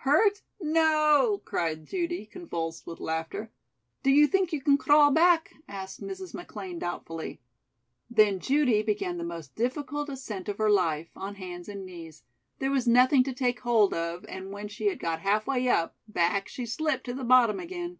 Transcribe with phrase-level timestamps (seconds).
[0.00, 0.42] "Hurt?
[0.60, 3.50] No," cried Judy, convulsed with laughter.
[4.02, 6.34] "Do you think you can crawl back?" asked Mrs.
[6.34, 7.40] McLean doubtfully.
[8.10, 12.22] Then Judy began the most difficult ascent of her life, on hands and knees.
[12.58, 15.96] There was nothing to take hold of and, when she had got half way up,
[16.06, 17.98] back she slipped to the bottom again.